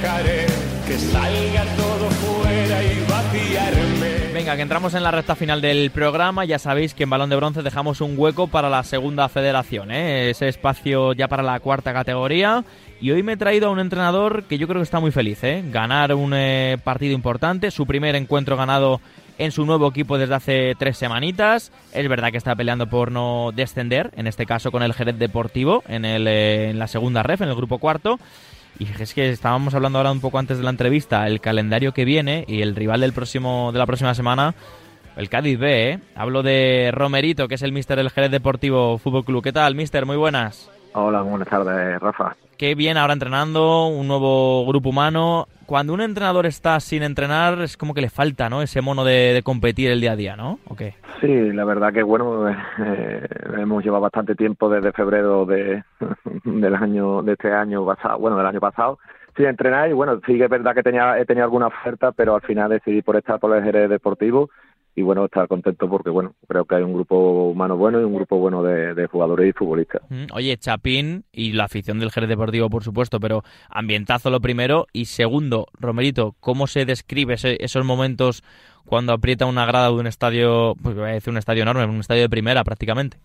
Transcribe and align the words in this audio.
dejaré 0.00 0.46
que 0.86 0.98
salga 0.98 1.64
todo 1.76 2.10
fuera 2.10 2.82
y 2.82 3.00
vaciarme. 3.08 4.32
Venga, 4.32 4.56
que 4.56 4.62
entramos 4.62 4.94
en 4.94 5.02
la 5.02 5.10
recta 5.10 5.34
final 5.34 5.60
del 5.60 5.90
programa. 5.90 6.44
Ya 6.44 6.58
sabéis 6.58 6.94
que 6.94 7.02
en 7.02 7.10
Balón 7.10 7.30
de 7.30 7.36
Bronce 7.36 7.62
dejamos 7.62 8.00
un 8.00 8.14
hueco 8.16 8.48
para 8.48 8.70
la 8.70 8.82
segunda 8.82 9.28
federación, 9.28 9.90
¿eh? 9.90 10.30
ese 10.30 10.48
espacio 10.48 11.12
ya 11.12 11.28
para 11.28 11.42
la 11.42 11.60
cuarta 11.60 11.92
categoría. 11.92 12.64
Y 13.00 13.10
hoy 13.10 13.22
me 13.22 13.32
he 13.32 13.36
traído 13.36 13.68
a 13.68 13.70
un 13.70 13.78
entrenador 13.78 14.44
que 14.44 14.58
yo 14.58 14.66
creo 14.66 14.80
que 14.80 14.84
está 14.84 15.00
muy 15.00 15.10
feliz. 15.10 15.42
¿eh? 15.44 15.62
Ganar 15.66 16.14
un 16.14 16.32
eh, 16.34 16.78
partido 16.82 17.14
importante, 17.14 17.70
su 17.70 17.86
primer 17.86 18.14
encuentro 18.16 18.56
ganado 18.56 19.00
en 19.38 19.52
su 19.52 19.64
nuevo 19.64 19.88
equipo 19.88 20.18
desde 20.18 20.34
hace 20.34 20.74
tres 20.78 20.98
semanitas. 20.98 21.72
Es 21.92 22.08
verdad 22.08 22.30
que 22.30 22.38
está 22.38 22.54
peleando 22.54 22.88
por 22.88 23.10
no 23.10 23.52
descender, 23.54 24.10
en 24.16 24.26
este 24.26 24.44
caso 24.44 24.70
con 24.70 24.82
el 24.82 24.92
Jerez 24.92 25.18
Deportivo 25.18 25.82
en, 25.88 26.04
el, 26.04 26.26
en 26.26 26.78
la 26.78 26.88
segunda 26.88 27.22
ref, 27.22 27.40
en 27.40 27.48
el 27.48 27.54
grupo 27.54 27.78
cuarto. 27.78 28.18
Y 28.78 28.84
es 28.84 29.14
que 29.14 29.28
estábamos 29.30 29.74
hablando 29.74 29.98
ahora 29.98 30.12
un 30.12 30.20
poco 30.20 30.38
antes 30.38 30.58
de 30.58 30.64
la 30.64 30.70
entrevista, 30.70 31.26
el 31.26 31.40
calendario 31.40 31.92
que 31.92 32.04
viene 32.04 32.44
y 32.48 32.62
el 32.62 32.74
rival 32.74 33.00
del 33.00 33.12
próximo, 33.12 33.72
de 33.72 33.78
la 33.78 33.86
próxima 33.86 34.14
semana, 34.14 34.54
el 35.16 35.28
Cádiz 35.28 35.58
B, 35.58 35.90
¿eh? 35.90 35.98
Hablo 36.14 36.42
de 36.42 36.90
Romerito, 36.92 37.46
que 37.48 37.56
es 37.56 37.62
el 37.62 37.72
mister 37.72 37.98
del 37.98 38.10
Jerez 38.10 38.30
Deportivo 38.30 38.96
Fútbol 38.98 39.24
Club. 39.24 39.42
¿Qué 39.42 39.52
tal, 39.52 39.74
mister? 39.74 40.06
Muy 40.06 40.16
buenas. 40.16 40.70
Hola, 40.94 41.22
buenas 41.22 41.48
tardes, 41.48 42.00
Rafa. 42.00 42.36
Qué 42.56 42.74
bien 42.74 42.96
ahora 42.96 43.12
entrenando, 43.12 43.86
un 43.86 44.08
nuevo 44.08 44.66
grupo 44.66 44.90
humano. 44.90 45.46
Cuando 45.70 45.94
un 45.94 46.00
entrenador 46.00 46.46
está 46.46 46.80
sin 46.80 47.04
entrenar, 47.04 47.60
es 47.60 47.76
como 47.76 47.94
que 47.94 48.00
le 48.00 48.10
falta, 48.10 48.50
¿no? 48.50 48.60
Ese 48.60 48.80
mono 48.80 49.04
de, 49.04 49.40
competir 49.44 49.92
el 49.92 50.00
día 50.00 50.10
a 50.10 50.16
día, 50.16 50.34
¿no? 50.34 50.58
¿O 50.66 50.74
qué? 50.74 50.96
Sí, 51.20 51.52
la 51.52 51.64
verdad 51.64 51.92
que, 51.92 52.02
bueno, 52.02 52.48
eh, 52.50 53.28
hemos 53.56 53.84
llevado 53.84 54.02
bastante 54.02 54.34
tiempo 54.34 54.68
desde 54.68 54.90
febrero 54.90 55.46
de, 55.46 55.84
del 56.44 56.74
año, 56.74 57.22
de 57.22 57.34
este 57.34 57.52
año 57.52 57.86
pasado, 57.86 58.18
bueno, 58.18 58.36
del 58.36 58.46
año 58.46 58.58
pasado, 58.58 58.98
sin 59.36 59.46
entrenar. 59.46 59.88
Y 59.88 59.92
bueno, 59.92 60.20
sí 60.26 60.36
que 60.38 60.46
es 60.46 60.50
verdad 60.50 60.74
que 60.74 60.82
tenía, 60.82 61.16
he 61.20 61.24
tenido 61.24 61.44
alguna 61.44 61.68
oferta, 61.68 62.10
pero 62.10 62.34
al 62.34 62.42
final 62.42 62.70
decidí 62.70 63.02
por 63.02 63.16
estar 63.16 63.38
por 63.38 63.56
el 63.56 63.62
Jerez 63.62 63.88
Deportivo 63.90 64.50
y 64.94 65.02
bueno, 65.02 65.24
estar 65.24 65.46
contento 65.48 65.88
porque 65.88 66.10
bueno, 66.10 66.34
creo 66.48 66.64
que 66.64 66.74
hay 66.74 66.82
un 66.82 66.92
grupo 66.92 67.50
humano 67.50 67.76
bueno 67.76 68.00
y 68.00 68.04
un 68.04 68.14
grupo 68.14 68.38
bueno 68.38 68.62
de, 68.62 69.06
jugadores 69.06 69.48
y 69.48 69.52
futbolistas. 69.52 70.02
Mm, 70.10 70.26
oye, 70.32 70.56
Chapín 70.56 71.24
y 71.32 71.52
la 71.52 71.64
afición 71.64 71.98
del 71.98 72.10
Jerez 72.10 72.28
Deportivo, 72.28 72.68
por 72.68 72.82
supuesto, 72.82 73.20
pero 73.20 73.42
ambientazo 73.68 74.30
lo 74.30 74.40
primero 74.40 74.86
y 74.92 75.06
segundo, 75.06 75.66
Romerito, 75.78 76.34
¿cómo 76.40 76.66
se 76.66 76.84
describe 76.84 77.34
esos 77.34 77.84
momentos 77.84 78.42
cuando 78.84 79.12
aprieta 79.12 79.46
una 79.46 79.66
grada 79.66 79.88
de 79.88 79.94
un 79.94 80.06
estadio, 80.06 80.74
pues 80.82 80.94
voy 80.96 81.04
a 81.04 81.12
decir 81.12 81.30
un 81.30 81.38
estadio 81.38 81.62
enorme, 81.62 81.86
un 81.86 82.00
estadio 82.00 82.22
de 82.22 82.28
primera 82.28 82.64
prácticamente? 82.64 83.18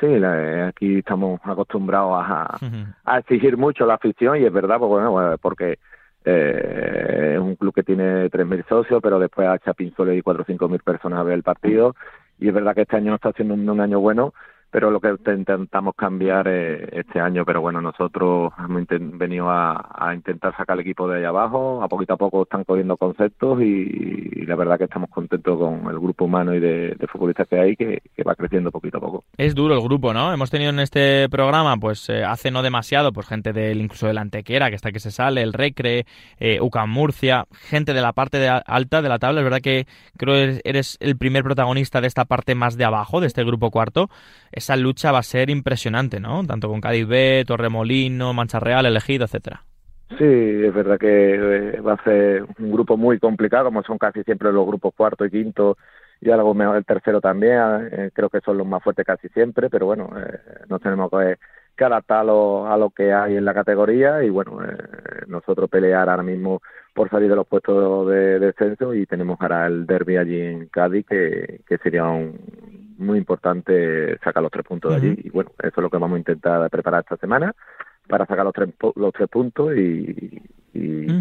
Sí, 0.00 0.06
aquí 0.06 0.98
estamos 0.98 1.40
acostumbrados 1.42 2.22
a, 2.22 2.58
a 3.04 3.18
exigir 3.18 3.56
mucho 3.56 3.86
la 3.86 3.94
afición 3.94 4.40
y 4.40 4.44
es 4.44 4.52
verdad, 4.52 4.78
pues, 4.78 4.90
bueno, 4.90 5.36
porque 5.40 5.78
eh, 6.26 7.34
es 7.34 7.40
un 7.40 7.54
club 7.54 7.72
que 7.72 7.84
tiene 7.84 8.28
3.000 8.28 8.68
socios, 8.68 9.00
pero 9.02 9.18
después 9.18 9.48
a 9.48 9.58
Chapín 9.58 9.94
suele 9.94 10.16
ir 10.16 10.24
4 10.24 10.42
o 10.42 10.46
5.000 10.46 10.82
personas 10.82 11.20
a 11.20 11.22
ver 11.22 11.34
el 11.34 11.42
partido. 11.42 11.94
Y 12.38 12.48
es 12.48 12.54
verdad 12.54 12.74
que 12.74 12.82
este 12.82 12.96
año 12.96 13.14
está 13.14 13.32
siendo 13.32 13.54
un 13.54 13.80
año 13.80 14.00
bueno, 14.00 14.34
pero 14.70 14.90
lo 14.90 15.00
que 15.00 15.14
intentamos 15.32 15.94
cambiar 15.94 16.48
este 16.48 17.20
año, 17.20 17.44
pero 17.44 17.60
bueno, 17.60 17.80
nosotros 17.80 18.52
hemos 18.58 18.86
venido 18.88 19.48
a, 19.50 20.12
intentar 20.14 20.56
sacar 20.56 20.74
el 20.74 20.80
equipo 20.80 21.08
de 21.08 21.18
ahí 21.18 21.24
abajo, 21.24 21.82
a 21.82 21.88
poquito 21.88 22.14
a 22.14 22.16
poco 22.16 22.42
están 22.42 22.64
cogiendo 22.64 22.96
conceptos 22.96 23.60
y, 23.60 24.44
la 24.46 24.54
verdad 24.54 24.78
que 24.78 24.84
estamos 24.84 25.10
contentos 25.10 25.58
con 25.58 25.90
el 25.90 25.98
grupo 25.98 26.26
humano 26.26 26.54
y 26.54 26.60
de, 26.60 26.96
futbolistas 27.10 27.48
que 27.48 27.58
hay, 27.58 27.76
que, 27.76 28.00
va 28.26 28.34
creciendo 28.34 28.70
poquito 28.70 28.98
a 28.98 29.00
poco. 29.00 29.24
Es 29.36 29.54
duro 29.54 29.74
el 29.74 29.80
grupo, 29.80 30.12
¿no? 30.12 30.32
Hemos 30.32 30.50
tenido 30.50 30.70
en 30.70 30.80
este 30.80 31.28
programa, 31.28 31.76
pues 31.76 32.08
eh, 32.08 32.24
hace 32.24 32.50
no 32.50 32.62
demasiado, 32.62 33.12
pues 33.12 33.26
gente 33.26 33.52
del 33.52 33.80
incluso 33.80 34.06
de 34.06 34.14
la 34.14 34.20
Antequera, 34.20 34.68
que 34.68 34.76
está 34.76 34.92
que 34.92 35.00
se 35.00 35.10
sale, 35.10 35.42
el 35.42 35.52
Recre, 35.52 36.06
eh, 36.38 36.60
UCAM 36.60 36.90
Murcia, 36.90 37.46
gente 37.52 37.92
de 37.92 38.00
la 38.00 38.12
parte 38.12 38.38
de 38.38 38.48
alta 38.48 39.02
de 39.02 39.08
la 39.08 39.18
tabla, 39.18 39.40
es 39.40 39.44
verdad 39.44 39.60
que 39.60 39.86
creo 40.16 40.34
que 40.34 40.60
eres 40.64 40.96
el 41.00 41.16
primer 41.16 41.44
protagonista 41.44 42.00
de 42.00 42.06
esta 42.08 42.24
parte 42.24 42.54
más 42.54 42.76
de 42.76 42.84
abajo, 42.84 43.20
de 43.20 43.26
este 43.26 43.44
grupo 43.44 43.70
cuarto 43.70 44.08
esa 44.56 44.74
lucha 44.74 45.12
va 45.12 45.18
a 45.18 45.22
ser 45.22 45.50
impresionante, 45.50 46.18
¿no? 46.18 46.44
Tanto 46.44 46.68
con 46.68 46.80
Cádiz 46.80 47.06
B, 47.06 47.44
Torremolino, 47.46 48.32
Mancha 48.32 48.58
Real, 48.58 48.86
Elegido, 48.86 49.26
etcétera. 49.26 49.62
Sí, 50.10 50.24
es 50.24 50.72
verdad 50.72 50.98
que 50.98 51.34
eh, 51.34 51.80
va 51.80 51.94
a 51.94 52.04
ser 52.04 52.44
un 52.58 52.72
grupo 52.72 52.96
muy 52.96 53.18
complicado, 53.18 53.66
como 53.66 53.82
son 53.82 53.98
casi 53.98 54.22
siempre 54.22 54.52
los 54.52 54.66
grupos 54.66 54.94
cuarto 54.94 55.24
y 55.26 55.30
quinto, 55.30 55.76
y 56.20 56.30
algo 56.30 56.54
mejor 56.54 56.76
el 56.76 56.84
tercero 56.86 57.20
también, 57.20 57.88
eh, 57.92 58.10
creo 58.14 58.30
que 58.30 58.40
son 58.40 58.56
los 58.56 58.66
más 58.66 58.82
fuertes 58.82 59.04
casi 59.04 59.28
siempre, 59.28 59.68
pero 59.68 59.86
bueno, 59.86 60.08
eh, 60.16 60.38
nos 60.68 60.80
tenemos 60.80 61.10
que, 61.10 61.36
que 61.76 61.84
adaptar 61.84 62.20
a 62.20 62.24
lo, 62.24 62.92
que 62.96 63.12
hay 63.12 63.36
en 63.36 63.44
la 63.44 63.52
categoría 63.52 64.22
y 64.22 64.30
bueno, 64.30 64.58
nosotros 65.26 65.68
pelear 65.68 66.08
ahora 66.08 66.22
mismo 66.22 66.62
por 66.94 67.10
salir 67.10 67.28
de 67.28 67.36
los 67.36 67.46
puestos 67.46 68.08
de, 68.08 68.38
descenso 68.38 68.94
y 68.94 69.04
tenemos 69.04 69.38
ahora 69.40 69.66
el 69.66 69.86
derby 69.86 70.16
allí 70.16 70.40
en 70.40 70.68
Cádiz 70.68 71.04
que, 71.06 71.60
que 71.66 71.76
sería 71.78 72.04
un, 72.04 72.38
muy 72.98 73.18
importante 73.18 74.18
sacar 74.18 74.42
los 74.42 74.52
tres 74.52 74.64
puntos 74.64 74.92
de 74.92 74.96
allí 74.96 75.20
y 75.24 75.30
bueno, 75.30 75.50
eso 75.58 75.68
es 75.68 75.82
lo 75.82 75.90
que 75.90 75.98
vamos 75.98 76.16
a 76.16 76.18
intentar 76.18 76.70
preparar 76.70 77.02
esta 77.02 77.16
semana 77.16 77.54
para 78.08 78.26
sacar 78.26 78.44
los 78.44 78.54
tres, 78.54 78.70
los 78.94 79.12
tres 79.12 79.28
puntos 79.28 79.76
y, 79.76 80.42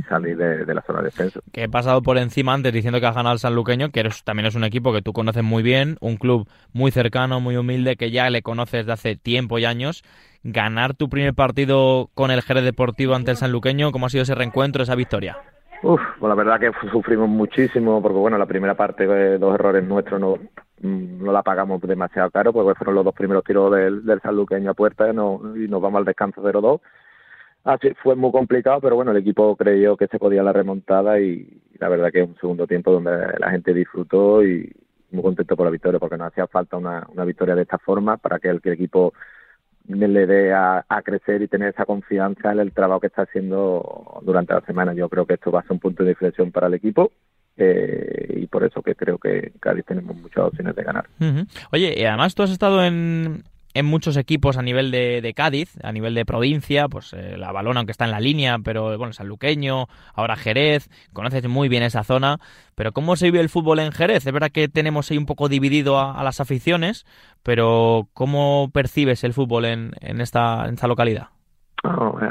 salir 0.09 0.35
de, 0.35 0.73
la 0.73 0.81
zona 0.81 0.99
de 0.99 1.05
descenso. 1.05 1.39
Que 1.53 1.63
he 1.63 1.69
pasado 1.69 2.01
por 2.01 2.17
encima 2.17 2.53
antes 2.53 2.73
diciendo 2.73 2.99
que 2.99 3.05
has 3.05 3.15
ganado 3.15 3.33
el 3.33 3.39
Sanluqueño, 3.39 3.89
que 3.89 4.03
también 4.25 4.47
es 4.47 4.55
un 4.55 4.65
equipo 4.65 4.91
que 4.91 5.01
tú 5.01 5.13
conoces 5.13 5.43
muy 5.43 5.63
bien, 5.63 5.97
un 6.01 6.17
club 6.17 6.49
muy 6.73 6.91
cercano, 6.91 7.39
muy 7.39 7.55
humilde, 7.55 7.95
que 7.95 8.11
ya 8.11 8.29
le 8.29 8.41
conoces 8.41 8.85
de 8.85 8.91
hace 8.91 9.15
tiempo 9.15 9.57
y 9.57 9.63
años. 9.63 10.03
Ganar 10.43 10.93
tu 10.93 11.07
primer 11.07 11.33
partido 11.33 12.09
con 12.13 12.31
el 12.31 12.41
Jerez 12.41 12.65
Deportivo 12.65 13.15
ante 13.15 13.31
el 13.31 13.37
Sanluqueño, 13.37 13.93
¿cómo 13.93 14.07
ha 14.07 14.09
sido 14.09 14.23
ese 14.23 14.35
reencuentro, 14.35 14.83
esa 14.83 14.95
victoria? 14.95 15.37
Uf, 15.83 16.01
pues 16.19 16.29
la 16.29 16.35
verdad 16.35 16.59
que 16.59 16.71
sufrimos 16.91 17.29
muchísimo 17.29 18.01
porque 18.01 18.17
bueno, 18.17 18.37
la 18.37 18.45
primera 18.45 18.75
parte, 18.75 19.05
dos 19.37 19.55
errores 19.55 19.85
nuestros 19.85 20.19
no, 20.19 20.37
no 20.81 21.31
la 21.31 21.43
pagamos 21.43 21.81
demasiado 21.81 22.29
caro, 22.31 22.53
porque 22.53 22.77
fueron 22.77 22.95
los 22.95 23.05
dos 23.05 23.13
primeros 23.13 23.43
tiros 23.43 23.71
del, 23.71 24.05
del 24.05 24.21
Sanluqueño 24.21 24.71
a 24.71 24.73
puerta 24.73 25.09
y 25.09 25.13
nos 25.13 25.81
vamos 25.81 25.95
al 25.99 26.05
descanso 26.05 26.41
0-2. 26.41 26.81
Así 27.63 27.93
fue 28.03 28.15
muy 28.15 28.31
complicado, 28.31 28.79
pero 28.79 28.95
bueno, 28.95 29.11
el 29.11 29.17
equipo 29.17 29.55
creyó 29.55 29.97
que 29.97 30.07
se 30.07 30.19
podía 30.19 30.43
la 30.43 30.53
remontada 30.53 31.19
y 31.19 31.61
la 31.79 31.89
verdad 31.89 32.11
que 32.11 32.21
es 32.21 32.27
un 32.27 32.35
segundo 32.35 32.67
tiempo 32.67 32.91
donde 32.91 33.11
la 33.39 33.49
gente 33.49 33.73
disfrutó 33.73 34.45
y 34.45 34.71
muy 35.11 35.23
contento 35.23 35.55
por 35.55 35.65
la 35.65 35.71
victoria, 35.71 35.99
porque 35.99 36.17
nos 36.17 36.27
hacía 36.27 36.45
falta 36.47 36.77
una, 36.77 37.07
una 37.11 37.25
victoria 37.25 37.55
de 37.55 37.63
esta 37.63 37.79
forma 37.79 38.17
para 38.17 38.39
que 38.39 38.49
el, 38.49 38.61
que 38.61 38.69
el 38.69 38.75
equipo 38.75 39.13
le 39.87 40.27
dé 40.27 40.53
a, 40.53 40.85
a, 40.87 41.01
crecer 41.01 41.41
y 41.41 41.47
tener 41.47 41.69
esa 41.69 41.85
confianza 41.85 42.51
en 42.51 42.59
el 42.59 42.71
trabajo 42.71 43.01
que 43.01 43.07
está 43.07 43.23
haciendo 43.23 44.19
durante 44.23 44.53
la 44.53 44.61
semana. 44.61 44.93
Yo 44.93 45.09
creo 45.09 45.25
que 45.25 45.35
esto 45.35 45.51
va 45.51 45.61
a 45.61 45.63
ser 45.63 45.73
un 45.73 45.79
punto 45.79 46.03
de 46.03 46.11
inflexión 46.11 46.51
para 46.51 46.67
el 46.67 46.73
equipo 46.75 47.11
eh, 47.57 48.33
y 48.37 48.47
por 48.47 48.63
eso 48.63 48.81
que 48.81 48.95
creo 48.95 49.17
que 49.17 49.53
Cádiz 49.59 49.85
tenemos 49.85 50.15
muchas 50.15 50.45
opciones 50.45 50.75
de 50.75 50.83
ganar. 50.83 51.07
Oye, 51.71 51.95
y 51.97 52.03
además 52.05 52.35
tú 52.35 52.43
has 52.43 52.51
estado 52.51 52.83
en, 52.83 53.43
en 53.75 53.85
muchos 53.85 54.15
equipos 54.15 54.57
a 54.57 54.61
nivel 54.61 54.89
de, 54.89 55.33
Cádiz, 55.35 55.77
a 55.83 55.91
nivel 55.91 56.15
de 56.15 56.25
provincia, 56.25 56.87
pues 56.87 57.11
eh, 57.13 57.35
la 57.37 57.51
Balona, 57.51 57.81
aunque 57.81 57.91
está 57.91 58.05
en 58.05 58.11
la 58.11 58.21
línea, 58.21 58.57
pero 58.59 58.97
bueno, 58.97 59.11
Sanluqueño, 59.11 59.87
ahora 60.13 60.37
Jerez, 60.37 60.89
conoces 61.11 61.45
muy 61.47 61.67
bien 61.67 61.83
esa 61.83 62.05
zona, 62.05 62.39
pero 62.73 62.93
¿cómo 62.93 63.17
se 63.17 63.25
vive 63.25 63.41
el 63.41 63.49
fútbol 63.49 63.79
en 63.79 63.91
Jerez? 63.91 64.25
Es 64.25 64.33
verdad 64.33 64.51
que 64.51 64.69
tenemos 64.69 65.11
ahí 65.11 65.17
un 65.17 65.25
poco 65.25 65.49
dividido 65.49 65.99
a, 65.99 66.23
las 66.23 66.39
aficiones, 66.39 67.05
pero 67.43 68.07
¿cómo 68.13 68.71
percibes 68.73 69.25
el 69.25 69.33
fútbol 69.33 69.65
en, 69.65 69.91
en, 69.99 70.21
esta, 70.21 70.65
en 70.67 70.75
esta 70.75 70.87
localidad? 70.87 71.34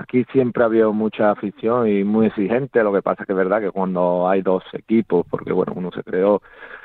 Aquí 0.00 0.24
siempre 0.32 0.62
ha 0.62 0.66
habido 0.66 0.92
mucha 0.92 1.30
afición 1.30 1.88
y 1.88 2.04
muy 2.04 2.26
exigente. 2.26 2.82
Lo 2.82 2.92
que 2.92 3.02
pasa 3.02 3.22
es 3.22 3.26
que 3.26 3.32
es 3.32 3.36
verdad 3.36 3.60
que 3.60 3.70
cuando 3.70 4.28
hay 4.28 4.42
dos 4.42 4.62
equipos, 4.72 5.26
porque 5.30 5.52
bueno, 5.52 5.72
uno 5.76 5.90
se 5.92 6.02
creó 6.02 6.42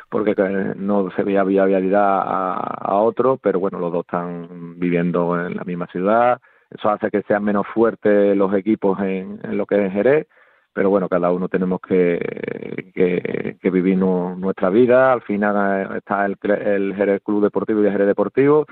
porque 0.10 0.34
no 0.76 1.12
se 1.12 1.24
veía 1.24 1.44
viabilidad 1.44 2.20
a, 2.20 2.54
a 2.56 2.96
otro, 2.96 3.38
pero 3.38 3.60
bueno, 3.60 3.80
los 3.80 3.92
dos 3.92 4.06
están 4.06 4.80
viviendo 4.80 5.40
en 5.40 5.56
la 5.56 5.64
misma 5.64 5.88
ciudad. 5.88 6.40
Eso 6.72 6.90
hace 6.90 7.10
que 7.10 7.22
sean 7.24 7.44
menos 7.44 7.68
fuertes 7.68 8.36
los 8.36 8.54
equipos 8.54 9.00
en, 9.02 9.40
lo 9.58 9.66
que 9.66 9.86
es 9.86 9.94
Jerez, 9.94 10.28
pero 10.74 10.90
bueno, 10.90 11.10
cada 11.10 11.32
uno 11.32 11.48
tenemos 11.48 11.80
que, 11.82 12.20
que, 12.94 13.70
vivir 13.70 13.98
nuestra 13.98 14.70
vida. 14.70 15.12
Al 15.12 15.22
final 15.22 15.96
está 15.98 16.26
el, 16.26 16.38
el 16.44 16.96
Jerez 16.96 17.22
Club 17.24 17.44
Deportivo 17.44 17.82
y 17.82 17.86
el 17.86 17.92
Jerez 17.92 18.08
Deportivo 18.08 18.66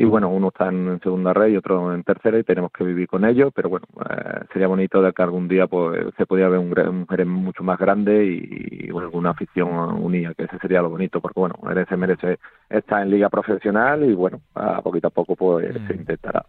y 0.00 0.04
bueno, 0.06 0.30
uno 0.30 0.48
está 0.48 0.68
en 0.68 0.98
segunda 1.02 1.34
red 1.34 1.48
y 1.48 1.56
otro 1.58 1.94
en 1.94 2.02
tercera 2.04 2.38
y 2.38 2.42
tenemos 2.42 2.72
que 2.72 2.84
vivir 2.84 3.06
con 3.06 3.22
ello, 3.26 3.50
pero 3.50 3.68
bueno, 3.68 3.84
eh, 4.08 4.46
sería 4.50 4.66
bonito 4.66 5.02
de 5.02 5.12
que 5.12 5.22
algún 5.22 5.46
día 5.46 5.66
pues 5.66 6.06
se 6.16 6.24
pudiera 6.24 6.48
ver 6.48 6.58
un, 6.58 6.72
un 6.88 7.06
Jerez 7.06 7.26
mucho 7.26 7.62
más 7.62 7.78
grande 7.78 8.24
y, 8.24 8.86
y 8.86 8.98
alguna 8.98 9.30
afición 9.30 9.68
unida, 10.02 10.32
que 10.32 10.44
ese 10.44 10.56
sería 10.56 10.80
lo 10.80 10.88
bonito, 10.88 11.20
porque 11.20 11.38
bueno, 11.38 11.56
Jerez 11.68 11.86
se 11.86 11.98
merece 11.98 12.38
estar 12.70 13.02
en 13.02 13.10
liga 13.10 13.28
profesional 13.28 14.02
y 14.02 14.14
bueno, 14.14 14.40
a 14.54 14.80
poquito 14.80 15.08
a 15.08 15.10
poco 15.10 15.36
pues 15.36 15.70
se 15.70 15.92
mm. 15.92 16.00
intentará. 16.00 16.46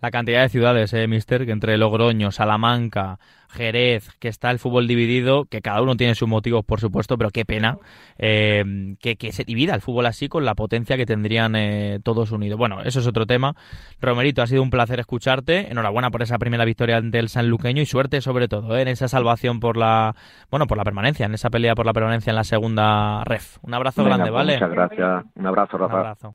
La 0.00 0.10
cantidad 0.10 0.42
de 0.42 0.48
ciudades, 0.48 0.92
eh, 0.94 1.06
mister, 1.06 1.46
que 1.46 1.52
entre 1.52 1.78
Logroño, 1.78 2.32
Salamanca, 2.32 3.20
Jerez, 3.52 4.10
que 4.18 4.28
está 4.28 4.50
el 4.50 4.58
fútbol 4.58 4.88
dividido, 4.88 5.44
que 5.44 5.60
cada 5.60 5.82
uno 5.82 5.94
tiene 5.96 6.14
sus 6.14 6.28
motivos, 6.28 6.64
por 6.64 6.80
supuesto, 6.80 7.18
pero 7.18 7.30
qué 7.30 7.44
pena 7.44 7.78
eh, 8.18 8.96
que, 9.00 9.32
se 9.32 9.44
divida 9.44 9.74
el 9.74 9.80
fútbol 9.80 10.06
así 10.06 10.28
con 10.28 10.44
la 10.44 10.54
potencia 10.54 10.96
que 10.96 11.06
tendrían 11.06 11.54
eh, 11.54 12.00
todos 12.02 12.32
unidos. 12.32 12.58
Bueno, 12.58 12.82
eso 12.82 13.00
es 13.00 13.06
otro 13.06 13.26
tema. 13.26 13.54
Romerito, 14.00 14.42
ha 14.42 14.46
sido 14.46 14.62
un 14.62 14.70
placer 14.70 14.98
escucharte. 15.00 15.70
Enhorabuena 15.70 16.10
por 16.10 16.22
esa 16.22 16.38
primera 16.38 16.64
victoria 16.64 17.00
del 17.00 17.28
Sanluqueño 17.28 17.82
y 17.82 17.86
suerte 17.86 18.20
sobre 18.22 18.48
todo 18.48 18.76
en 18.78 18.88
esa 18.88 19.06
salvación 19.06 19.60
por 19.60 19.76
la, 19.76 20.14
bueno, 20.50 20.66
por 20.66 20.78
la 20.78 20.84
permanencia, 20.84 21.26
en 21.26 21.34
esa 21.34 21.50
pelea 21.50 21.74
por 21.74 21.86
la 21.86 21.92
permanencia 21.92 22.30
en 22.30 22.36
la 22.36 22.44
segunda 22.44 23.22
ref. 23.24 23.58
Un 23.62 23.74
abrazo 23.74 24.02
grande, 24.02 24.30
pues 24.30 24.32
¿vale? 24.32 24.54
Muchas 24.54 24.70
gracias. 24.70 25.24
Un 25.34 25.46
abrazo, 25.46 25.78
Rafa. 25.78 25.94
Un 25.94 26.00
abrazo. 26.00 26.30